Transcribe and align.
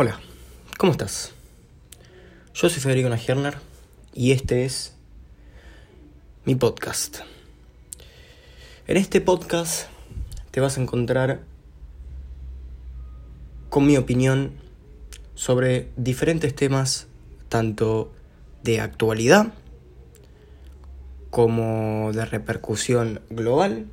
Hola, 0.00 0.20
¿cómo 0.78 0.92
estás? 0.92 1.32
Yo 2.54 2.68
soy 2.68 2.80
Federico 2.80 3.08
Najerner 3.08 3.56
y 4.14 4.30
este 4.30 4.64
es 4.64 4.94
mi 6.44 6.54
podcast. 6.54 7.22
En 8.86 8.96
este 8.96 9.20
podcast 9.20 9.88
te 10.52 10.60
vas 10.60 10.78
a 10.78 10.82
encontrar 10.82 11.40
con 13.70 13.88
mi 13.88 13.96
opinión 13.96 14.52
sobre 15.34 15.88
diferentes 15.96 16.54
temas, 16.54 17.08
tanto 17.48 18.12
de 18.62 18.80
actualidad 18.80 19.52
como 21.30 22.12
de 22.12 22.24
repercusión 22.24 23.20
global, 23.30 23.86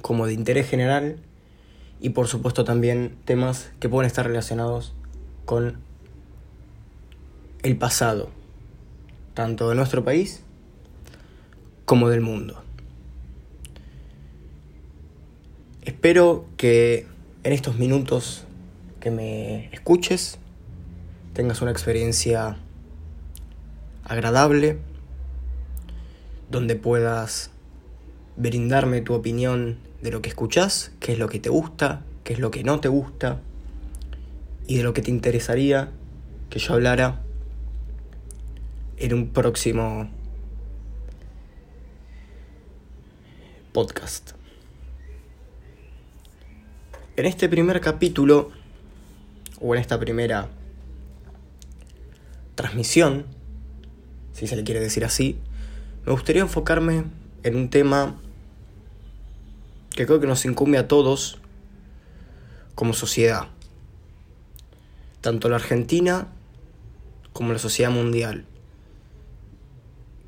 como 0.00 0.26
de 0.26 0.32
interés 0.32 0.70
general 0.70 1.18
y 2.00 2.10
por 2.10 2.26
supuesto 2.26 2.64
también 2.64 3.16
temas 3.24 3.70
que 3.78 3.88
pueden 3.88 4.06
estar 4.06 4.26
relacionados 4.26 4.94
con 5.44 5.78
el 7.62 7.76
pasado, 7.76 8.30
tanto 9.34 9.68
de 9.68 9.74
nuestro 9.74 10.04
país 10.04 10.42
como 11.84 12.08
del 12.08 12.20
mundo. 12.20 12.62
Espero 15.82 16.46
que 16.56 17.06
en 17.42 17.52
estos 17.52 17.78
minutos 17.78 18.44
que 19.00 19.10
me 19.10 19.66
escuches 19.72 20.38
tengas 21.32 21.62
una 21.62 21.70
experiencia 21.70 22.58
agradable, 24.04 24.78
donde 26.50 26.76
puedas 26.76 27.50
brindarme 28.40 29.02
tu 29.02 29.12
opinión 29.12 29.76
de 30.00 30.10
lo 30.10 30.22
que 30.22 30.30
escuchas, 30.30 30.92
qué 30.98 31.12
es 31.12 31.18
lo 31.18 31.28
que 31.28 31.38
te 31.40 31.50
gusta, 31.50 32.02
qué 32.24 32.32
es 32.32 32.38
lo 32.38 32.50
que 32.50 32.64
no 32.64 32.80
te 32.80 32.88
gusta, 32.88 33.38
y 34.66 34.78
de 34.78 34.82
lo 34.82 34.94
que 34.94 35.02
te 35.02 35.10
interesaría 35.10 35.90
que 36.48 36.58
yo 36.58 36.72
hablara 36.72 37.20
en 38.96 39.12
un 39.12 39.28
próximo 39.28 40.08
podcast. 43.72 44.30
En 47.16 47.26
este 47.26 47.46
primer 47.46 47.82
capítulo, 47.82 48.52
o 49.60 49.74
en 49.74 49.82
esta 49.82 50.00
primera 50.00 50.48
transmisión, 52.54 53.26
si 54.32 54.46
se 54.46 54.56
le 54.56 54.64
quiere 54.64 54.80
decir 54.80 55.04
así, 55.04 55.36
me 56.06 56.12
gustaría 56.12 56.40
enfocarme 56.40 57.04
en 57.42 57.56
un 57.56 57.68
tema 57.68 58.16
que 59.94 60.06
creo 60.06 60.20
que 60.20 60.26
nos 60.26 60.44
incumbe 60.44 60.78
a 60.78 60.88
todos 60.88 61.38
como 62.74 62.94
sociedad, 62.94 63.48
tanto 65.20 65.48
la 65.48 65.56
Argentina 65.56 66.28
como 67.32 67.52
la 67.52 67.58
sociedad 67.58 67.90
mundial, 67.90 68.46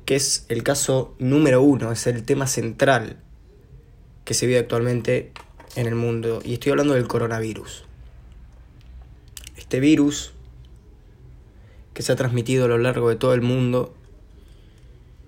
que 0.05 0.15
es 0.15 0.45
el 0.49 0.63
caso 0.63 1.15
número 1.19 1.61
uno, 1.61 1.91
es 1.91 2.05
el 2.07 2.23
tema 2.23 2.47
central 2.47 3.17
que 4.25 4.33
se 4.33 4.45
vive 4.45 4.59
actualmente 4.59 5.31
en 5.75 5.87
el 5.87 5.95
mundo, 5.95 6.41
y 6.43 6.53
estoy 6.53 6.71
hablando 6.71 6.93
del 6.93 7.07
coronavirus. 7.07 7.85
Este 9.57 9.79
virus 9.79 10.33
que 11.93 12.03
se 12.03 12.11
ha 12.11 12.15
transmitido 12.15 12.65
a 12.65 12.67
lo 12.67 12.77
largo 12.77 13.09
de 13.09 13.15
todo 13.15 13.33
el 13.33 13.41
mundo 13.41 13.93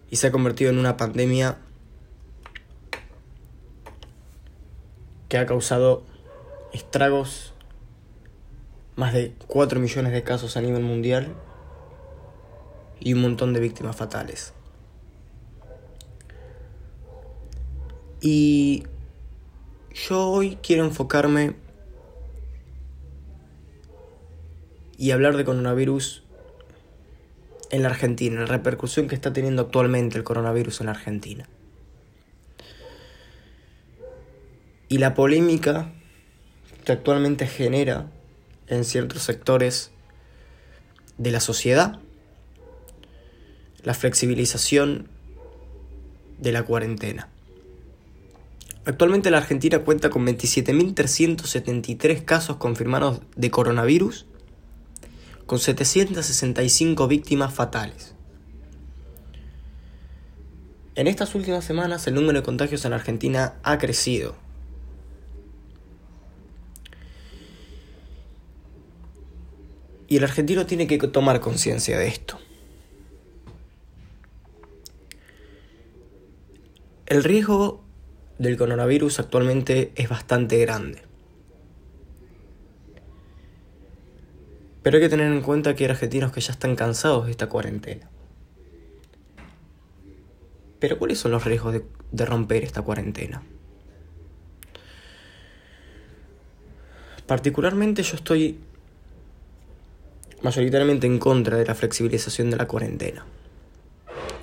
y 0.09 0.17
se 0.17 0.27
ha 0.27 0.31
convertido 0.31 0.71
en 0.71 0.77
una 0.77 0.97
pandemia 0.97 1.57
que 5.35 5.39
ha 5.39 5.45
causado 5.45 6.01
estragos, 6.71 7.53
más 8.95 9.13
de 9.13 9.33
4 9.47 9.81
millones 9.81 10.13
de 10.13 10.23
casos 10.23 10.55
a 10.55 10.61
nivel 10.61 10.81
mundial 10.81 11.35
y 13.01 13.15
un 13.15 13.21
montón 13.21 13.51
de 13.51 13.59
víctimas 13.59 13.97
fatales. 13.97 14.53
Y 18.21 18.85
yo 19.93 20.29
hoy 20.29 20.57
quiero 20.63 20.85
enfocarme 20.85 21.57
y 24.97 25.11
hablar 25.11 25.35
de 25.35 25.43
coronavirus 25.43 26.23
en 27.71 27.83
la 27.83 27.89
Argentina, 27.89 28.39
la 28.39 28.45
repercusión 28.45 29.09
que 29.09 29.15
está 29.15 29.33
teniendo 29.33 29.63
actualmente 29.63 30.17
el 30.17 30.23
coronavirus 30.23 30.79
en 30.79 30.85
la 30.85 30.93
Argentina. 30.93 31.49
Y 34.95 34.97
la 34.97 35.13
polémica 35.13 35.91
que 36.85 36.93
actualmente 36.93 37.47
genera 37.47 38.09
en 38.67 38.85
ciertos 38.85 39.23
sectores 39.23 39.91
de 41.17 41.31
la 41.31 41.41
sociedad, 41.41 41.99
la 43.83 43.93
flexibilización 43.93 45.09
de 46.39 46.53
la 46.53 46.63
cuarentena. 46.63 47.27
Actualmente 48.85 49.31
la 49.31 49.39
Argentina 49.39 49.79
cuenta 49.79 50.09
con 50.09 50.25
27.373 50.25 52.23
casos 52.23 52.55
confirmados 52.55 53.19
de 53.35 53.51
coronavirus, 53.51 54.27
con 55.45 55.59
765 55.59 57.05
víctimas 57.09 57.53
fatales. 57.53 58.15
En 60.95 61.07
estas 61.07 61.35
últimas 61.35 61.65
semanas 61.65 62.07
el 62.07 62.13
número 62.13 62.39
de 62.39 62.45
contagios 62.45 62.85
en 62.85 62.93
Argentina 62.93 63.55
ha 63.63 63.77
crecido, 63.77 64.44
Y 70.15 70.17
el 70.17 70.23
argentino 70.23 70.65
tiene 70.65 70.87
que 70.87 70.97
tomar 70.97 71.41
conciencia 71.41 71.99
de 71.99 72.07
esto. 72.07 72.39
El 77.05 77.21
riesgo 77.21 77.83
del 78.39 78.55
coronavirus 78.55 79.19
actualmente 79.19 79.91
es 79.95 80.07
bastante 80.07 80.57
grande. 80.59 81.01
Pero 84.83 84.95
hay 84.95 85.03
que 85.03 85.09
tener 85.09 85.29
en 85.29 85.41
cuenta 85.41 85.75
que 85.75 85.83
hay 85.83 85.89
argentinos 85.89 86.31
que 86.31 86.39
ya 86.39 86.53
están 86.53 86.77
cansados 86.77 87.25
de 87.25 87.31
esta 87.31 87.49
cuarentena. 87.49 88.09
Pero 90.79 90.97
¿cuáles 90.97 91.19
son 91.19 91.31
los 91.31 91.43
riesgos 91.43 91.73
de, 91.73 91.83
de 92.13 92.25
romper 92.25 92.63
esta 92.63 92.81
cuarentena? 92.81 93.43
Particularmente 97.27 98.01
yo 98.01 98.15
estoy 98.15 98.61
mayoritariamente 100.45 101.07
en 101.07 101.17
contra 101.17 101.57
de 101.57 101.65
la 101.65 101.73
flexibilización 101.73 102.51
de 102.51 102.57
la 102.57 102.67
cuarentena. 102.67 103.25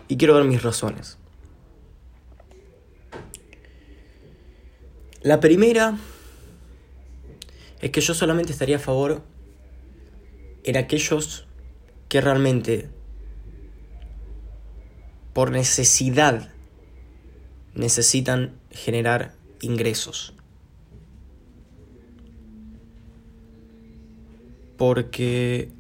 Y 0.08 0.16
quiero 0.16 0.34
dar 0.34 0.44
mis 0.44 0.60
razones. 0.60 1.16
La 5.22 5.38
primera 5.38 5.96
es 7.80 7.90
que 7.92 8.00
yo 8.00 8.14
solamente 8.14 8.50
estaría 8.50 8.76
a 8.76 8.80
favor 8.80 9.22
en 10.64 10.76
aquellos 10.76 11.46
que 12.08 12.20
realmente 12.20 12.90
por 15.32 15.52
necesidad 15.52 16.50
necesitan 17.74 18.58
generar 18.72 19.34
ingresos. 19.60 20.34
Porque 24.76 25.70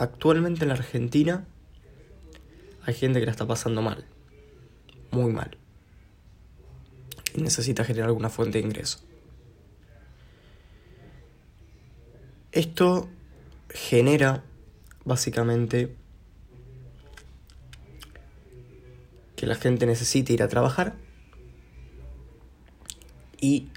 actualmente 0.00 0.62
en 0.62 0.68
la 0.68 0.74
Argentina 0.74 1.46
hay 2.84 2.94
gente 2.94 3.20
que 3.20 3.26
la 3.26 3.32
está 3.32 3.46
pasando 3.46 3.82
mal, 3.82 4.06
muy 5.10 5.30
mal, 5.30 5.58
y 7.34 7.42
necesita 7.42 7.84
generar 7.84 8.08
alguna 8.08 8.30
fuente 8.30 8.58
de 8.58 8.64
ingreso. 8.64 9.00
Esto 12.52 13.08
genera 13.68 14.42
básicamente 15.04 15.94
que 19.36 19.46
la 19.46 19.54
gente 19.54 19.84
necesite 19.84 20.32
ir 20.32 20.42
a 20.42 20.48
trabajar 20.48 20.96
y, 23.38 23.68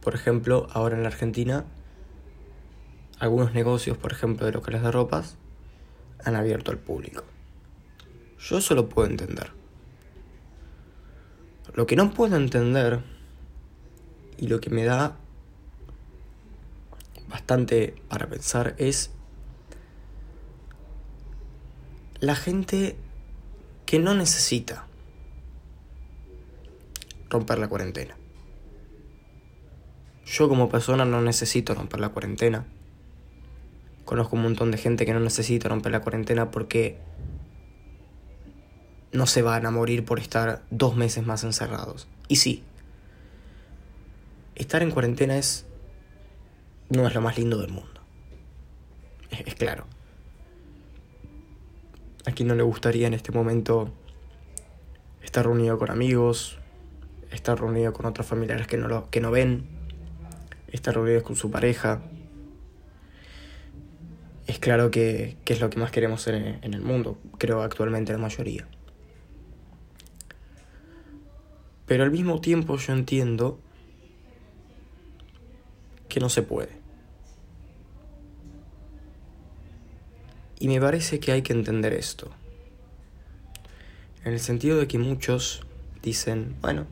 por 0.00 0.14
ejemplo, 0.14 0.68
ahora 0.70 0.96
en 0.96 1.02
la 1.02 1.08
Argentina, 1.08 1.64
algunos 3.18 3.52
negocios, 3.52 3.98
por 3.98 4.12
ejemplo, 4.12 4.46
de 4.46 4.52
locales 4.52 4.82
de 4.82 4.92
ropas, 4.92 5.36
han 6.24 6.36
abierto 6.36 6.70
al 6.70 6.78
público. 6.78 7.24
Yo 8.38 8.58
eso 8.58 8.74
lo 8.74 8.88
puedo 8.88 9.08
entender. 9.08 9.52
Lo 11.74 11.86
que 11.86 11.96
no 11.96 12.12
puedo 12.12 12.36
entender 12.36 13.00
y 14.38 14.48
lo 14.48 14.60
que 14.60 14.70
me 14.70 14.84
da 14.84 15.16
bastante 17.28 17.94
para 18.08 18.28
pensar 18.28 18.74
es 18.78 19.10
la 22.20 22.34
gente 22.34 22.96
que 23.84 23.98
no 23.98 24.14
necesita 24.14 24.86
romper 27.28 27.58
la 27.58 27.68
cuarentena. 27.68 28.16
Yo 30.24 30.48
como 30.48 30.68
persona 30.68 31.04
no 31.04 31.20
necesito 31.22 31.74
romper 31.74 32.00
la 32.00 32.08
cuarentena. 32.08 32.66
Conozco 34.06 34.36
un 34.36 34.42
montón 34.42 34.70
de 34.70 34.78
gente 34.78 35.04
que 35.04 35.12
no 35.12 35.20
necesita 35.20 35.68
romper 35.68 35.92
la 35.92 36.00
cuarentena 36.00 36.50
porque 36.50 36.96
no 39.12 39.26
se 39.26 39.42
van 39.42 39.66
a 39.66 39.70
morir 39.70 40.04
por 40.04 40.20
estar 40.20 40.62
dos 40.70 40.96
meses 40.96 41.26
más 41.26 41.42
encerrados. 41.42 42.06
Y 42.28 42.36
sí, 42.36 42.62
estar 44.54 44.82
en 44.82 44.92
cuarentena 44.92 45.36
es 45.36 45.66
no 46.88 47.06
es 47.06 47.14
lo 47.14 47.20
más 47.20 47.36
lindo 47.36 47.58
del 47.58 47.72
mundo. 47.72 48.00
Es, 49.30 49.56
claro. 49.56 49.86
A 52.26 52.30
quien 52.30 52.46
no 52.46 52.54
le 52.54 52.62
gustaría 52.62 53.08
en 53.08 53.14
este 53.14 53.32
momento 53.32 53.92
estar 55.20 55.44
reunido 55.46 55.78
con 55.78 55.90
amigos, 55.90 56.58
estar 57.32 57.58
reunido 57.58 57.92
con 57.92 58.06
otros 58.06 58.26
familiares 58.26 58.68
que 58.68 58.76
no, 58.76 58.86
lo, 58.86 59.10
que 59.10 59.20
no 59.20 59.32
ven, 59.32 59.66
estar 60.70 60.94
reunido 60.94 61.24
con 61.24 61.34
su 61.34 61.50
pareja. 61.50 62.02
Es 64.46 64.58
claro 64.58 64.90
que, 64.90 65.36
es 65.44 65.60
lo 65.60 65.70
que 65.70 65.78
más 65.78 65.90
queremos 65.90 66.26
en, 66.28 66.58
en 66.62 66.74
el 66.74 66.80
mundo, 66.80 67.18
creo 67.38 67.62
actualmente 67.62 68.12
la 68.12 68.18
mayoría. 68.18 68.68
Pero 71.86 72.04
al 72.04 72.10
mismo 72.10 72.40
tiempo 72.40 72.76
yo 72.76 72.92
entiendo 72.92 73.60
que 76.08 76.20
no 76.20 76.28
se 76.28 76.42
puede. 76.42 76.80
Y 80.58 80.68
me 80.68 80.80
parece 80.80 81.20
que 81.20 81.32
hay 81.32 81.42
que 81.42 81.52
entender 81.52 81.92
esto. 81.92 82.30
En 84.24 84.32
el 84.32 84.40
sentido 84.40 84.78
de 84.78 84.88
que 84.88 84.98
muchos 84.98 85.62
dicen, 86.02 86.56
bueno, 86.60 86.86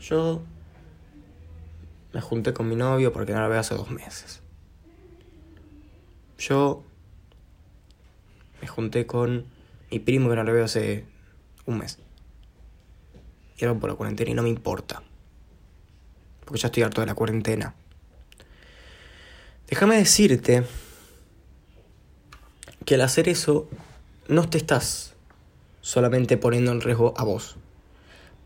yo 0.00 0.42
me 2.12 2.20
junté 2.20 2.52
con 2.52 2.68
mi 2.68 2.76
novio 2.76 3.12
porque 3.12 3.32
no 3.32 3.40
la 3.40 3.48
veo 3.48 3.60
hace 3.60 3.74
dos 3.74 3.90
meses. 3.90 4.41
Yo 6.38 6.84
me 8.60 8.68
junté 8.68 9.06
con 9.06 9.46
mi 9.90 9.98
primo 9.98 10.30
que 10.30 10.36
no 10.36 10.44
la 10.44 10.52
veo 10.52 10.64
hace 10.64 11.04
un 11.66 11.78
mes. 11.78 11.98
Y 13.58 13.64
era 13.64 13.74
por 13.74 13.90
la 13.90 13.96
cuarentena 13.96 14.30
y 14.30 14.34
no 14.34 14.42
me 14.42 14.48
importa. 14.48 15.02
Porque 16.44 16.60
ya 16.60 16.66
estoy 16.66 16.82
harto 16.82 17.00
de 17.00 17.06
la 17.06 17.14
cuarentena. 17.14 17.74
Déjame 19.68 19.96
decirte 19.96 20.64
que 22.84 22.94
al 22.96 23.00
hacer 23.00 23.28
eso 23.28 23.68
no 24.28 24.48
te 24.48 24.58
estás 24.58 25.14
solamente 25.80 26.36
poniendo 26.36 26.72
en 26.72 26.80
riesgo 26.80 27.14
a 27.16 27.24
vos. 27.24 27.56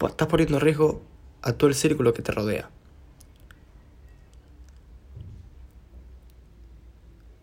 Estás 0.07 0.29
poniendo 0.29 0.57
en 0.57 0.61
riesgo 0.61 1.03
a 1.43 1.53
todo 1.53 1.69
el 1.69 1.75
círculo 1.75 2.13
que 2.13 2.23
te 2.23 2.33
rodea. 2.33 2.71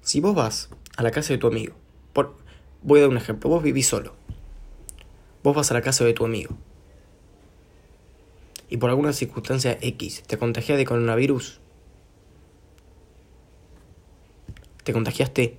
Si 0.03 0.19
vos 0.19 0.35
vas 0.35 0.69
a 0.97 1.01
la 1.01 1.11
casa 1.11 1.31
de 1.31 1.39
tu 1.39 1.47
amigo, 1.47 1.75
por, 2.11 2.35
voy 2.81 2.99
a 2.99 3.03
dar 3.03 3.09
un 3.09 3.15
ejemplo, 3.15 3.49
vos 3.49 3.63
vivís 3.63 3.87
solo. 3.87 4.13
Vos 5.43 5.55
vas 5.55 5.71
a 5.71 5.73
la 5.73 5.81
casa 5.81 6.03
de 6.03 6.13
tu 6.13 6.25
amigo. 6.25 6.57
Y 8.69 8.77
por 8.77 8.89
alguna 8.89 9.13
circunstancia 9.13 9.77
X 9.79 10.23
te 10.27 10.37
contagias 10.37 10.77
de 10.77 10.83
coronavirus, 10.83 11.61
te 14.83 14.91
contagiaste, 14.91 15.57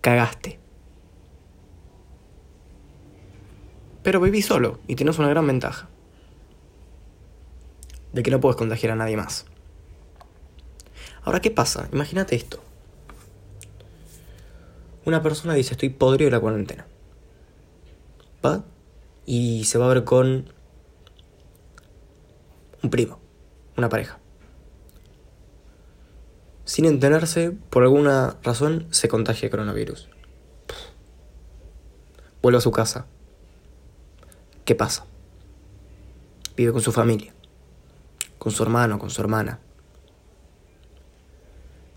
cagaste. 0.00 0.58
Pero 4.02 4.20
viví 4.20 4.42
solo 4.42 4.80
y 4.88 4.96
tenés 4.96 5.20
una 5.20 5.28
gran 5.28 5.46
ventaja. 5.46 5.88
De 8.12 8.24
que 8.24 8.32
no 8.32 8.40
puedes 8.40 8.56
contagiar 8.56 8.92
a 8.92 8.96
nadie 8.96 9.16
más. 9.16 9.46
Ahora, 11.22 11.40
¿qué 11.40 11.52
pasa? 11.52 11.88
Imagínate 11.92 12.34
esto. 12.34 12.60
Una 15.04 15.22
persona 15.22 15.54
dice, 15.54 15.74
estoy 15.74 15.90
podrido 15.90 16.28
de 16.28 16.36
la 16.36 16.40
cuarentena. 16.40 16.86
Va 18.44 18.64
y 19.26 19.64
se 19.64 19.78
va 19.78 19.86
a 19.86 19.94
ver 19.94 20.04
con 20.04 20.52
un 22.82 22.90
primo, 22.90 23.18
una 23.76 23.88
pareja 23.88 24.18
sin 26.64 26.86
enterarse, 26.86 27.52
por 27.70 27.82
alguna 27.82 28.36
razón, 28.42 28.86
se 28.90 29.08
contagia 29.08 29.46
el 29.46 29.50
coronavirus. 29.50 30.08
Vuelve 32.42 32.58
a 32.58 32.62
su 32.62 32.70
casa. 32.70 33.06
¿Qué 34.64 34.74
pasa? 34.74 35.04
Vive 36.56 36.72
con 36.72 36.80
su 36.80 36.90
familia, 36.90 37.34
con 38.38 38.50
su 38.50 38.62
hermano, 38.62 38.98
con 38.98 39.10
su 39.10 39.20
hermana. 39.20 39.60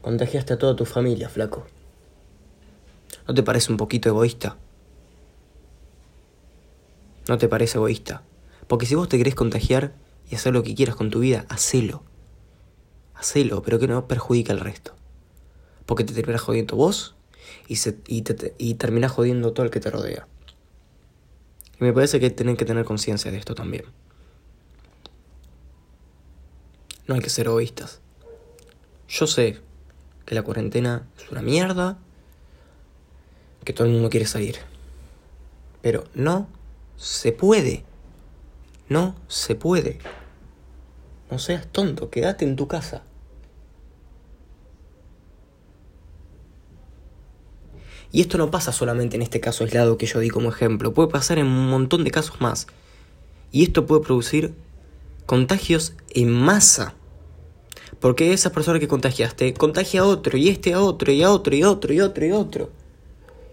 Contagiaste 0.02 0.54
a 0.54 0.58
toda 0.58 0.76
tu 0.76 0.86
familia, 0.86 1.30
flaco. 1.30 1.66
¿No 3.28 3.34
te 3.34 3.44
parece 3.44 3.72
un 3.72 3.78
poquito 3.78 4.10
egoísta? 4.10 4.58
¿No 7.28 7.38
te 7.38 7.48
parece 7.48 7.78
egoísta? 7.78 8.24
Porque 8.68 8.86
si 8.86 8.96
vos 8.96 9.10
te 9.10 9.18
querés 9.18 9.36
contagiar 9.36 9.94
y 10.30 10.36
hacer 10.36 10.54
lo 10.54 10.64
que 10.64 10.76
quieras 10.76 10.96
con 10.96 11.10
tu 11.10 11.20
vida, 11.20 11.46
hacelo 11.50 12.04
hacelo, 13.18 13.62
pero 13.62 13.80
que 13.80 13.88
no 13.88 14.08
perjudique 14.08 14.52
al 14.52 14.60
resto. 14.60 14.96
Porque 15.86 16.04
te 16.04 16.14
terminas 16.14 16.42
jodiendo 16.42 16.76
vos 16.76 17.16
y, 17.68 17.78
y, 18.08 18.22
te, 18.22 18.56
y 18.58 18.76
terminas 18.76 19.12
jodiendo 19.12 19.54
todo 19.54 19.66
el 19.66 19.72
que 19.72 19.80
te 19.80 19.90
rodea. 19.90 20.28
Y 21.80 21.84
me 21.84 21.94
parece 21.94 22.20
que 22.20 22.30
tienen 22.30 22.58
que 22.58 22.66
tener 22.66 22.86
conciencia 22.86 23.32
de 23.32 23.38
esto 23.38 23.56
también. 23.56 23.86
No 27.08 27.16
hay 27.16 27.22
que 27.22 27.30
ser 27.30 27.48
egoístas. 27.48 28.02
Yo 29.08 29.28
sé 29.28 29.62
que 30.26 30.36
la 30.36 30.42
cuarentena 30.44 31.08
es 31.18 31.32
una 31.32 31.42
mierda, 31.42 31.98
que 33.68 33.74
todo 33.74 33.86
el 33.86 33.92
mundo 33.92 34.10
quiere 34.10 34.26
salir. 34.26 34.60
Pero 35.82 36.06
no 36.14 36.48
se 36.96 37.34
puede. 37.34 37.84
No 38.88 39.14
se 39.28 39.56
puede. 39.56 40.00
No 41.30 41.38
seas 41.38 41.68
tonto, 41.68 42.10
quédate 42.10 42.46
en 42.46 42.56
tu 42.56 42.70
casa. 42.70 43.04
Y 48.10 48.22
esto 48.22 48.38
no 48.38 48.50
pasa 48.52 48.72
solamente 48.72 49.18
en 49.18 49.22
este 49.22 49.42
caso 49.42 49.66
aislado 49.66 49.98
que 49.98 50.06
yo 50.06 50.22
di 50.22 50.30
como 50.30 50.48
ejemplo, 50.48 50.94
puede 50.94 51.10
pasar 51.10 51.38
en 51.38 51.48
un 51.48 51.70
montón 51.70 52.06
de 52.06 52.12
casos 52.12 52.40
más. 52.40 52.68
Y 53.52 53.64
esto 53.64 53.86
puede 53.86 54.02
producir 54.02 54.54
contagios 55.26 55.94
en 56.12 56.32
masa. 56.32 56.94
Porque 58.00 58.32
esa 58.32 58.54
persona 58.54 58.80
que 58.80 58.88
contagiaste 58.88 59.54
contagia 59.56 60.02
a 60.02 60.06
otro, 60.06 60.38
y 60.38 60.48
este 60.48 60.74
a 60.74 60.82
otro, 60.82 61.12
y 61.12 61.22
a 61.22 61.32
otro, 61.34 61.54
y 61.54 61.64
a 61.64 61.70
otro, 61.70 61.94
y 61.94 62.00
a 62.00 62.06
otro, 62.06 62.26
y 62.26 62.30
a 62.30 62.38
otro. 62.38 62.77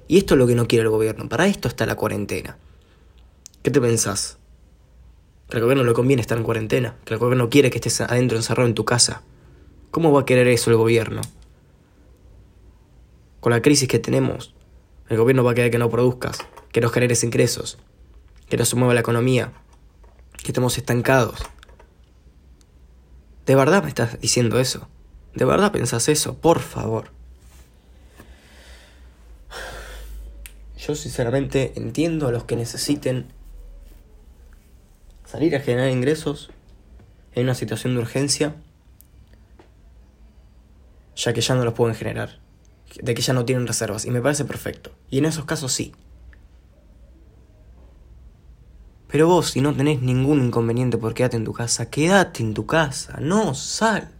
Y 0.06 0.18
esto 0.18 0.34
es 0.34 0.38
lo 0.38 0.46
que 0.46 0.54
no 0.54 0.66
quiere 0.66 0.84
el 0.84 0.90
gobierno. 0.90 1.28
Para 1.28 1.46
esto 1.46 1.68
está 1.68 1.86
la 1.86 1.96
cuarentena. 1.96 2.58
¿Qué 3.62 3.70
te 3.70 3.80
pensás? 3.80 4.38
Que 5.48 5.56
al 5.56 5.62
gobierno 5.62 5.84
le 5.84 5.94
conviene 5.94 6.20
estar 6.20 6.36
en 6.36 6.44
cuarentena, 6.44 6.96
que 7.04 7.14
el 7.14 7.20
gobierno 7.20 7.48
quiere 7.48 7.70
que 7.70 7.78
estés 7.78 8.00
adentro 8.00 8.36
encerrado 8.36 8.68
en 8.68 8.74
tu 8.74 8.84
casa. 8.84 9.22
¿Cómo 9.90 10.12
va 10.12 10.22
a 10.22 10.24
querer 10.26 10.48
eso 10.48 10.70
el 10.70 10.76
gobierno? 10.76 11.22
Con 13.40 13.52
la 13.52 13.62
crisis 13.62 13.88
que 13.88 13.98
tenemos, 13.98 14.54
el 15.08 15.18
gobierno 15.18 15.44
va 15.44 15.52
a 15.52 15.54
querer 15.54 15.70
que 15.70 15.78
no 15.78 15.90
produzcas, 15.90 16.38
que 16.72 16.80
no 16.80 16.88
generes 16.88 17.24
ingresos, 17.24 17.78
que 18.48 18.56
no 18.56 18.64
se 18.64 18.76
mueva 18.76 18.94
la 18.94 19.00
economía, 19.00 19.52
que 20.42 20.48
estemos 20.48 20.76
estancados. 20.78 21.38
¿De 23.46 23.54
verdad 23.54 23.82
me 23.82 23.88
estás 23.88 24.20
diciendo 24.20 24.58
eso? 24.58 24.88
¿De 25.34 25.44
verdad 25.44 25.72
pensás 25.72 26.08
eso? 26.08 26.34
Por 26.34 26.60
favor. 26.60 27.10
Yo 30.86 30.94
sinceramente 30.94 31.72
entiendo 31.76 32.28
a 32.28 32.30
los 32.30 32.44
que 32.44 32.56
necesiten 32.56 33.26
salir 35.24 35.56
a 35.56 35.60
generar 35.60 35.88
ingresos 35.88 36.50
en 37.32 37.44
una 37.44 37.54
situación 37.54 37.94
de 37.94 38.02
urgencia, 38.02 38.54
ya 41.16 41.32
que 41.32 41.40
ya 41.40 41.54
no 41.54 41.64
los 41.64 41.72
pueden 41.72 41.96
generar, 41.96 42.38
de 43.00 43.14
que 43.14 43.22
ya 43.22 43.32
no 43.32 43.46
tienen 43.46 43.66
reservas, 43.66 44.04
y 44.04 44.10
me 44.10 44.20
parece 44.20 44.44
perfecto. 44.44 44.90
Y 45.08 45.18
en 45.18 45.24
esos 45.24 45.46
casos 45.46 45.72
sí. 45.72 45.94
Pero 49.08 49.26
vos, 49.26 49.52
si 49.52 49.62
no 49.62 49.74
tenés 49.74 50.02
ningún 50.02 50.44
inconveniente 50.44 50.98
por 50.98 51.14
quedarte 51.14 51.38
en 51.38 51.44
tu 51.44 51.54
casa, 51.54 51.88
quédate 51.88 52.42
en 52.42 52.52
tu 52.52 52.66
casa, 52.66 53.18
no 53.20 53.54
sal. 53.54 54.10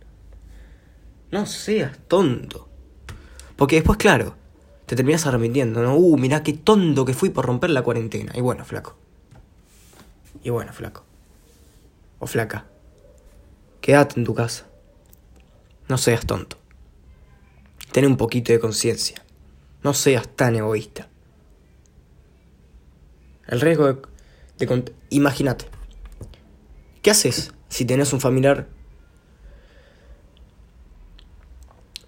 No 1.30 1.44
seas 1.44 1.99
tonto. 2.09 2.71
Porque 3.56 3.76
después, 3.76 3.99
claro, 3.99 4.37
te 4.86 4.96
terminas 4.96 5.26
arrepintiendo, 5.26 5.82
¿no? 5.82 5.96
Uh, 5.96 6.16
mirá 6.18 6.42
qué 6.42 6.52
tonto 6.52 7.04
que 7.04 7.14
fui 7.14 7.30
por 7.30 7.46
romper 7.46 7.70
la 7.70 7.82
cuarentena. 7.82 8.32
Y 8.34 8.40
bueno, 8.40 8.64
flaco. 8.64 8.96
Y 10.42 10.50
bueno, 10.50 10.72
flaco. 10.72 11.04
O 12.18 12.26
flaca. 12.26 12.66
Quédate 13.80 14.20
en 14.20 14.26
tu 14.26 14.34
casa. 14.34 14.66
No 15.88 15.98
seas 15.98 16.26
tonto. 16.26 16.58
Ten 17.92 18.06
un 18.06 18.16
poquito 18.16 18.52
de 18.52 18.60
conciencia. 18.60 19.22
No 19.82 19.94
seas 19.94 20.28
tan 20.28 20.56
egoísta. 20.56 21.08
El 23.46 23.60
riesgo 23.60 23.86
de... 23.86 24.02
de 24.58 24.92
Imagínate. 25.10 25.66
¿Qué 27.02 27.10
haces 27.10 27.52
si 27.68 27.84
tenés 27.84 28.12
un 28.12 28.20
familiar 28.20 28.68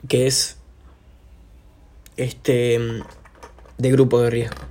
que 0.09 0.27
es 0.27 0.59
este 2.17 2.79
de 3.79 3.91
grupo 3.91 4.21
de 4.21 4.31
riesgo. 4.31 4.63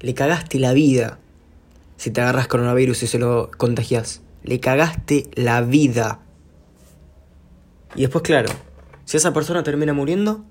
Le 0.00 0.14
cagaste 0.14 0.58
la 0.58 0.72
vida 0.72 1.18
si 1.96 2.10
te 2.10 2.22
agarras 2.22 2.48
coronavirus 2.48 3.02
y 3.02 3.06
se 3.06 3.18
lo 3.18 3.50
contagias. 3.56 4.22
Le 4.42 4.60
cagaste 4.60 5.30
la 5.34 5.60
vida. 5.60 6.20
Y 7.94 8.00
después, 8.02 8.22
claro, 8.22 8.50
si 9.04 9.18
esa 9.18 9.34
persona 9.34 9.62
termina 9.62 9.92
muriendo, 9.92 10.42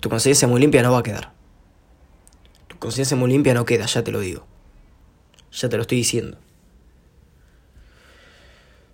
tu 0.00 0.08
conciencia 0.08 0.48
muy 0.48 0.60
limpia 0.60 0.82
no 0.82 0.90
va 0.92 0.98
a 0.98 1.04
quedar. 1.04 1.32
Tu 2.66 2.76
conciencia 2.78 3.16
muy 3.16 3.30
limpia 3.30 3.54
no 3.54 3.64
queda, 3.64 3.86
ya 3.86 4.02
te 4.02 4.10
lo 4.10 4.18
digo. 4.20 4.44
Ya 5.52 5.68
te 5.68 5.76
lo 5.76 5.82
estoy 5.82 5.98
diciendo. 5.98 6.38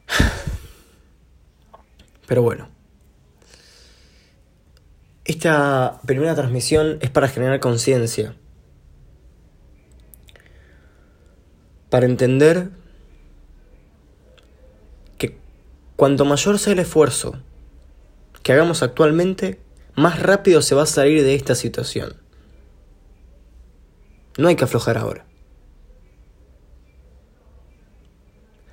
Pero 2.27 2.43
bueno. 2.43 2.82
Esta 5.33 5.99
primera 6.05 6.35
transmisión 6.35 6.99
es 7.01 7.09
para 7.09 7.27
generar 7.27 7.59
conciencia. 7.59 8.37
Para 11.89 12.05
entender 12.05 12.69
que 15.17 15.39
cuanto 15.97 16.27
mayor 16.27 16.59
sea 16.59 16.75
el 16.75 16.81
esfuerzo 16.81 17.41
que 18.43 18.53
hagamos 18.53 18.83
actualmente, 18.83 19.59
más 19.95 20.21
rápido 20.21 20.61
se 20.61 20.75
va 20.75 20.83
a 20.83 20.87
salir 20.87 21.23
de 21.23 21.35
esta 21.35 21.55
situación. 21.55 22.15
No 24.37 24.49
hay 24.49 24.57
que 24.57 24.65
aflojar 24.65 24.99
ahora. 24.99 25.25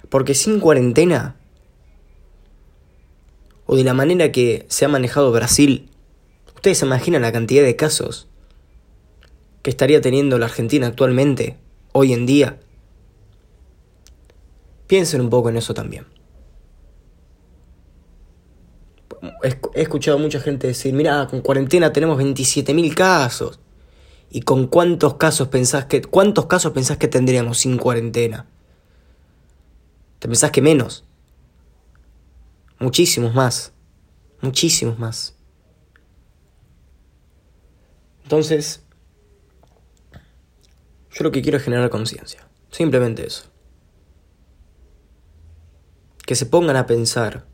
Porque 0.09 0.33
sin 0.33 0.59
cuarentena, 0.59 1.37
o 3.65 3.77
de 3.77 3.85
la 3.85 3.93
manera 3.93 4.33
que 4.33 4.65
se 4.67 4.83
ha 4.83 4.89
manejado 4.89 5.31
Brasil, 5.31 5.89
ustedes 6.59 6.79
se 6.79 6.85
imaginan 6.85 7.21
la 7.21 7.31
cantidad 7.31 7.63
de 7.63 7.77
casos 7.77 8.27
que 9.61 9.69
estaría 9.69 10.01
teniendo 10.01 10.37
la 10.37 10.47
Argentina 10.47 10.87
actualmente, 10.87 11.57
hoy 11.93 12.11
en 12.11 12.25
día. 12.25 12.59
Piensen 14.85 15.21
un 15.21 15.29
poco 15.29 15.47
en 15.47 15.55
eso 15.55 15.73
también. 15.73 16.05
He 19.73 19.81
escuchado 19.81 20.17
a 20.17 20.19
mucha 20.19 20.41
gente 20.41 20.67
decir, 20.67 20.93
mira, 20.93 21.27
con 21.27 21.39
cuarentena 21.39 21.93
tenemos 21.93 22.21
27.000 22.21 22.93
casos. 22.93 23.59
¿Y 24.29 24.41
con 24.41 24.67
cuántos 24.67 25.13
casos 25.13 25.47
pensás 25.47 25.85
que 25.85 26.01
cuántos 26.01 26.47
casos 26.47 26.73
pensás 26.73 26.97
que 26.97 27.07
tendríamos 27.07 27.59
sin 27.59 27.77
cuarentena? 27.77 28.47
¿Te 30.19 30.27
pensás 30.27 30.51
que 30.51 30.61
menos? 30.61 31.05
Muchísimos 32.79 33.33
más. 33.33 33.71
Muchísimos 34.41 34.99
más. 34.99 35.38
Entonces, 38.29 38.83
yo 41.09 41.23
lo 41.23 41.31
que 41.31 41.41
quiero 41.41 41.57
es 41.57 41.63
generar 41.63 41.89
conciencia. 41.89 42.47
Simplemente 42.69 43.25
eso. 43.25 43.45
Que 46.27 46.35
se 46.35 46.45
pongan 46.45 46.75
a 46.75 46.85
pensar 46.85 47.47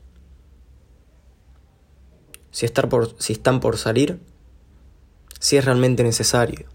si, 2.52 2.66
están 2.66 2.90
por 3.62 3.78
salir, 3.78 4.20
si 5.40 5.56
es 5.56 5.64
realmente 5.64 6.04
necesario, 6.04 6.68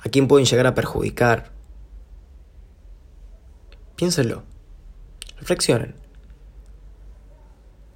a 0.00 0.10
quién 0.10 0.28
pueden 0.28 0.44
llegar 0.44 0.66
a 0.66 0.74
perjudicar. 0.74 1.52
Piénsenlo. 3.96 4.42
Reflexionen. 5.38 5.94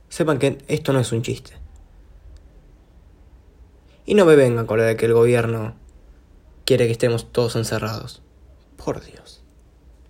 Sepan 0.08 0.38
que 0.38 0.64
esto 0.66 0.94
no 0.94 1.00
es 1.00 1.12
un 1.12 1.20
chiste. 1.20 1.63
Y 4.06 4.14
no 4.14 4.26
me 4.26 4.36
vengan 4.36 4.66
con 4.66 4.78
la 4.78 4.84
de 4.84 4.96
que 4.96 5.06
el 5.06 5.14
gobierno 5.14 5.74
quiere 6.64 6.86
que 6.86 6.92
estemos 6.92 7.30
todos 7.32 7.56
encerrados. 7.56 8.22
Por 8.76 9.02
Dios. 9.02 9.42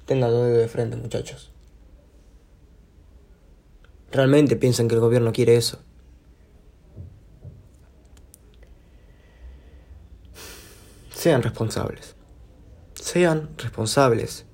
Tengan 0.07 0.31
todo 0.31 0.45
de 0.45 0.69
frente, 0.69 0.97
muchachos. 0.97 1.51
¿Realmente 4.11 4.57
piensan 4.57 4.89
que 4.89 4.95
el 4.95 5.01
gobierno 5.01 5.33
quiere 5.33 5.57
eso? 5.57 5.79
Sean 11.13 11.43
responsables. 11.43 12.15
Sean 12.95 13.51
responsables. 13.57 14.45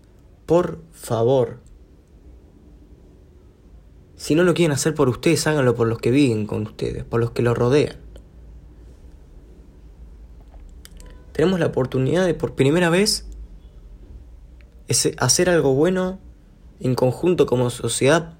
Por 0.47 0.81
favor. 0.93 1.59
Si 4.17 4.35
no 4.35 4.45
lo 4.45 4.55
quieren 4.55 4.73
hacer 4.73 4.95
por 4.95 5.09
ustedes, 5.09 5.47
háganlo 5.47 5.75
por 5.75 5.89
los 5.89 5.99
que 5.99 6.11
viven 6.11 6.47
con 6.47 6.63
ustedes, 6.63 7.05
por 7.05 7.21
los 7.21 7.33
que 7.33 7.43
los 7.43 7.57
rodean. 7.57 8.10
Tenemos 11.41 11.59
la 11.59 11.69
oportunidad 11.69 12.27
de 12.27 12.35
por 12.35 12.55
primera 12.55 12.91
vez 12.91 13.25
hacer 15.17 15.49
algo 15.49 15.73
bueno 15.73 16.19
en 16.81 16.95
conjunto 16.95 17.47
como 17.47 17.71
sociedad 17.71 18.35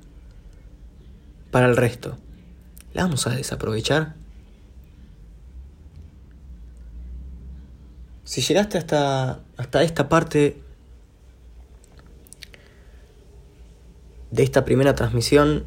para 1.51 1.65
el 1.65 1.79
resto. 1.79 2.19
¿La 2.93 3.05
vamos 3.05 3.27
a 3.27 3.31
desaprovechar? 3.31 4.17
Si 8.25 8.43
llegaste 8.43 8.77
hasta, 8.77 9.41
hasta 9.57 9.83
esta 9.83 10.11
parte 10.11 10.61
de 14.31 14.43
esta 14.43 14.67
primera 14.67 14.95
transmisión, 14.95 15.65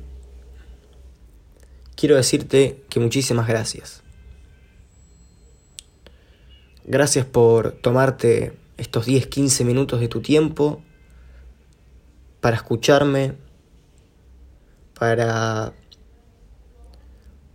quiero 1.96 2.16
decirte 2.16 2.84
que 2.90 3.00
muchísimas 3.00 3.48
gracias. 3.48 4.03
Gracias 6.86 7.26
por 7.26 7.72
tomarte 7.72 8.58
estos 8.76 9.08
10-15 9.08 9.64
minutos 9.64 10.02
de 10.02 10.10
tu 10.10 10.22
tiempo 10.22 10.82
para 12.42 12.58
escucharme, 12.58 13.36
para 15.00 15.72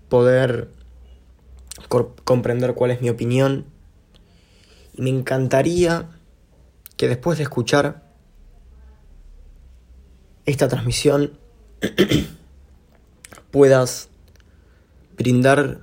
poder 0.09 0.71
comprender 2.25 2.73
cuál 2.73 2.91
es 2.91 3.03
mi 3.03 3.11
opinión. 3.11 3.67
Me 4.97 5.11
encantaría 5.11 6.09
que 6.97 7.07
después 7.07 7.37
de 7.37 7.45
escuchar 7.45 8.03
esta 10.47 10.69
transmisión 10.69 11.39
puedas 13.51 14.09
brindar 15.19 15.81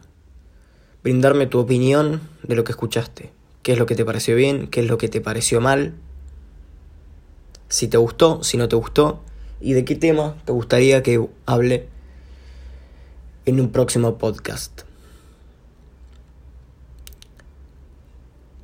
brindarme 1.06 1.46
tu 1.46 1.60
opinión 1.60 2.20
de 2.42 2.56
lo 2.56 2.64
que 2.64 2.72
escuchaste. 2.72 3.32
¿Qué 3.62 3.74
es 3.74 3.78
lo 3.78 3.86
que 3.86 3.94
te 3.94 4.04
pareció 4.04 4.36
bien? 4.36 4.66
¿Qué 4.66 4.80
es 4.80 4.88
lo 4.88 4.98
que 4.98 5.08
te 5.08 5.22
pareció 5.22 5.62
mal? 5.62 5.94
Si 7.70 7.88
te 7.88 7.98
gustó, 7.98 8.44
si 8.44 8.58
no 8.58 8.68
te 8.68 8.76
gustó. 8.76 9.22
¿Y 9.62 9.74
de 9.74 9.86
qué 9.86 9.96
tema 9.96 10.36
te 10.46 10.52
gustaría 10.52 11.04
que 11.04 11.24
hable 11.46 11.88
en 13.46 13.60
un 13.60 13.72
próximo 13.72 14.18
podcast? 14.18 14.82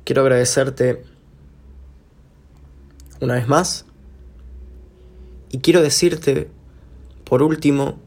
Quiero 0.02 0.22
agradecerte 0.22 1.04
una 3.20 3.34
vez 3.34 3.46
más 3.46 3.84
y 5.50 5.58
quiero 5.58 5.80
decirte, 5.80 6.50
por 7.22 7.44
último, 7.44 8.00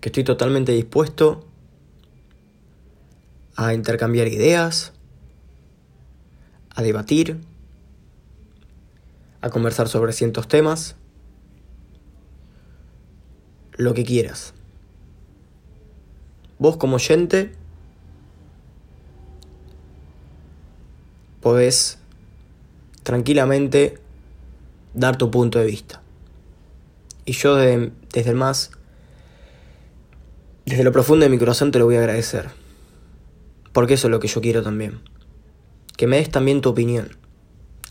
que 0.00 0.08
estoy 0.08 0.24
totalmente 0.24 0.72
dispuesto 0.72 1.44
a 3.56 3.74
intercambiar 3.74 4.28
ideas, 4.28 4.92
a 6.74 6.82
debatir, 6.82 7.40
a 9.42 9.50
conversar 9.50 9.88
sobre 9.88 10.12
cientos 10.12 10.48
temas, 10.48 10.96
lo 13.72 13.94
que 13.94 14.04
quieras. 14.04 14.54
Vos 16.58 16.76
como 16.76 16.96
oyente 16.96 17.52
podés 21.40 21.98
tranquilamente 23.02 23.98
dar 24.94 25.16
tu 25.16 25.30
punto 25.30 25.58
de 25.58 25.66
vista. 25.66 26.02
Y 27.24 27.32
yo 27.32 27.56
desde 27.56 28.30
el 28.30 28.36
más, 28.36 28.72
desde 30.70 30.84
lo 30.84 30.92
profundo 30.92 31.24
de 31.24 31.30
mi 31.30 31.38
corazón 31.38 31.72
te 31.72 31.80
lo 31.80 31.84
voy 31.84 31.96
a 31.96 31.98
agradecer. 31.98 32.48
Porque 33.72 33.94
eso 33.94 34.06
es 34.06 34.10
lo 34.12 34.20
que 34.20 34.28
yo 34.28 34.40
quiero 34.40 34.62
también. 34.62 35.00
Que 35.96 36.06
me 36.06 36.16
des 36.16 36.30
también 36.30 36.60
tu 36.60 36.68
opinión. 36.68 37.16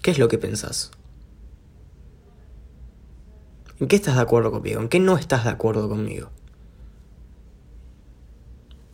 ¿Qué 0.01 0.11
es 0.11 0.17
lo 0.17 0.29
que 0.29 0.37
pensás? 0.37 0.91
¿En 3.79 3.89
qué 3.89 3.97
estás 3.97 4.15
de 4.15 4.21
acuerdo 4.21 4.51
conmigo? 4.51 4.79
¿En 4.79 4.87
qué 4.87 4.99
no 4.99 5.17
estás 5.17 5.43
de 5.43 5.49
acuerdo 5.49 5.89
conmigo? 5.89 6.31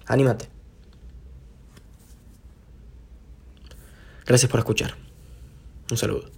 Anímate. 0.07 0.49
Gracias 4.25 4.49
por 4.49 4.59
escuchar. 4.59 4.95
Un 5.91 5.97
saludo. 5.97 6.34